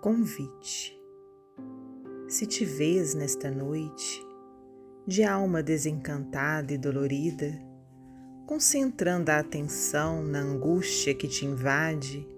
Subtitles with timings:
[0.00, 0.96] Convite.
[2.28, 4.24] Se te vês nesta noite,
[5.06, 7.52] de alma desencantada e dolorida,
[8.46, 12.28] concentrando a atenção na angústia que te invade,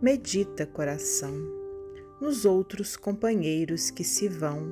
[0.00, 1.34] medita, coração,
[2.20, 4.64] nos outros companheiros que se vão,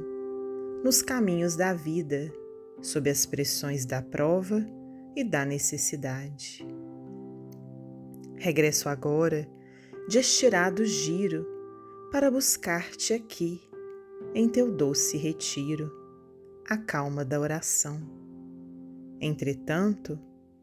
[0.84, 2.32] nos caminhos da vida,
[2.80, 4.64] sob as pressões da prova
[5.16, 6.64] e da necessidade.
[8.36, 9.48] Regresso agora
[10.08, 11.61] de estirado giro
[12.12, 13.58] para buscar-te aqui,
[14.34, 15.90] em teu doce retiro,
[16.68, 18.02] a calma da oração.
[19.18, 20.20] Entretanto,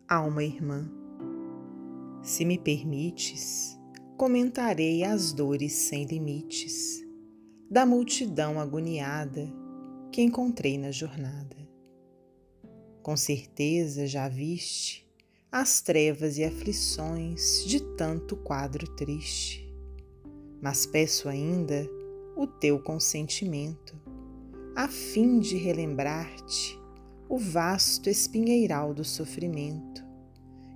[0.07, 0.87] alma irmã,
[2.21, 3.75] se me permites,
[4.15, 7.03] comentarei as dores sem limites
[7.67, 9.51] da multidão agoniada
[10.11, 11.57] que encontrei na jornada.
[13.01, 15.11] Com certeza já viste
[15.51, 19.68] as trevas e aflições de tanto quadro triste.
[20.61, 21.89] Mas peço ainda
[22.35, 23.95] o teu consentimento,
[24.75, 26.79] a fim de relembrar-te
[27.27, 30.03] o vasto espinheiral do sofrimento,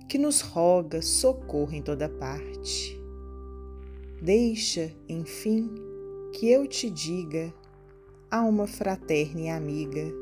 [0.08, 3.00] que nos roga socorro em toda parte.
[4.22, 5.70] Deixa, enfim,
[6.32, 7.52] que eu te diga,
[8.30, 10.12] alma fraterna e amiga,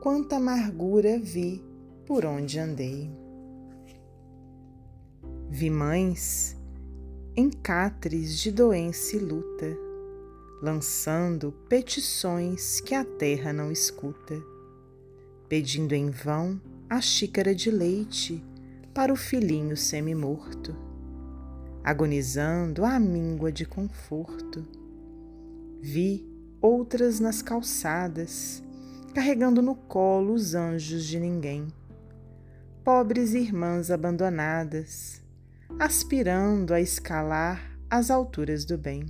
[0.00, 1.62] quanta amargura vi
[2.06, 3.10] por onde andei.
[5.48, 6.59] Vi mães
[7.36, 9.76] em cátres de doença e luta,
[10.60, 14.34] lançando petições que a terra não escuta,
[15.48, 18.44] pedindo em vão a xícara de leite
[18.92, 20.74] para o filhinho semi-morto,
[21.84, 24.66] agonizando a míngua de conforto.
[25.80, 26.26] Vi
[26.60, 28.60] outras nas calçadas,
[29.14, 31.68] carregando no colo os anjos de ninguém,
[32.84, 35.19] pobres irmãs abandonadas,
[35.78, 39.06] aspirando a escalar as alturas do bem.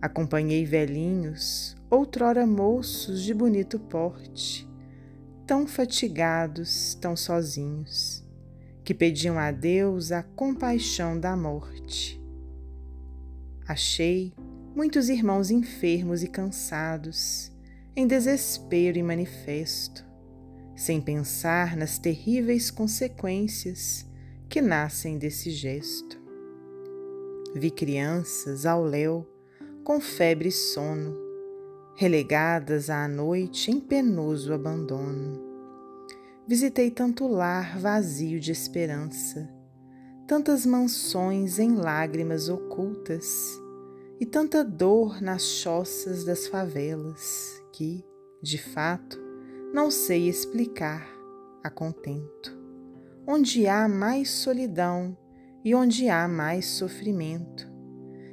[0.00, 4.68] Acompanhei velhinhos, outrora moços de bonito porte,
[5.46, 8.24] tão fatigados, tão sozinhos,
[8.84, 12.20] que pediam a Deus a compaixão da morte.
[13.66, 14.32] Achei
[14.74, 17.52] muitos irmãos enfermos e cansados,
[17.94, 20.04] em desespero e manifesto,
[20.74, 24.10] sem pensar nas terríveis consequências
[24.52, 26.20] que nascem desse gesto.
[27.54, 29.26] Vi crianças ao léu
[29.82, 31.16] com febre e sono,
[31.96, 35.40] relegadas à noite em penoso abandono.
[36.46, 39.48] Visitei tanto lar vazio de esperança,
[40.28, 43.58] tantas mansões em lágrimas ocultas
[44.20, 48.04] e tanta dor nas choças das favelas que,
[48.42, 49.18] de fato,
[49.72, 51.08] não sei explicar
[51.64, 52.61] a contento
[53.26, 55.16] onde há mais solidão
[55.64, 57.70] e onde há mais sofrimento,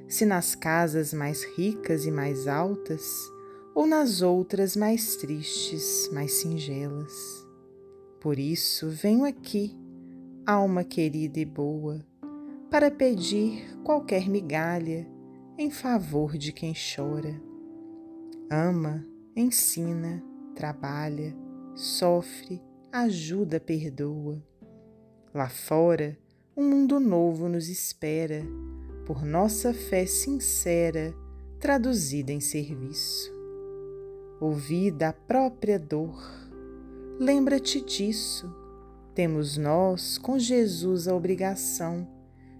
[0.08, 3.04] se nas casas mais ricas e mais altas,
[3.76, 7.14] ou nas outras mais tristes, mais singelas.
[8.20, 9.78] Por isso venho aqui,
[10.46, 12.04] alma querida e boa,
[12.72, 15.08] para pedir qualquer migalha
[15.58, 17.40] em favor de quem chora.
[18.52, 20.24] Ama, ensina,
[20.56, 21.36] trabalha,
[21.76, 22.62] sofre,
[22.92, 24.44] ajuda, perdoa
[25.32, 26.18] Lá fora,
[26.58, 28.44] um mundo novo nos espera,
[29.06, 31.14] por nossa fé sincera,
[31.60, 33.32] traduzida em serviço.
[34.42, 36.20] Ouvida a própria dor,
[37.20, 38.52] lembra-te disso.
[39.14, 42.08] Temos nós com Jesus a obrigação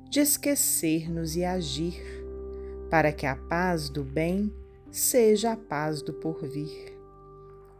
[0.08, 2.00] de esquecer-nos e agir,
[2.88, 4.54] para que a paz do bem
[4.92, 6.94] seja a paz do porvir.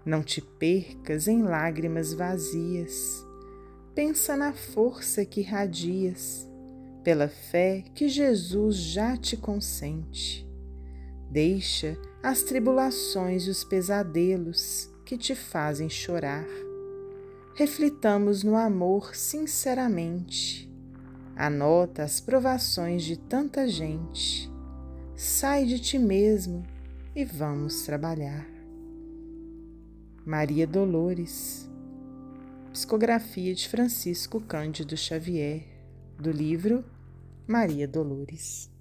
[0.04, 3.29] Não te percas em lágrimas vazias
[4.00, 6.50] pensa na força que radias,
[7.04, 10.50] pela fé que Jesus já te consente.
[11.30, 16.48] Deixa as tribulações e os pesadelos que te fazem chorar.
[17.56, 20.74] Reflitamos no amor sinceramente.
[21.36, 24.50] Anota as provações de tanta gente.
[25.14, 26.66] Sai de ti mesmo
[27.14, 28.48] e vamos trabalhar.
[30.26, 31.70] Maria Dolores
[32.72, 35.66] Psicografia de Francisco Cândido Xavier,
[36.20, 36.86] do livro
[37.48, 38.72] Maria Dolores.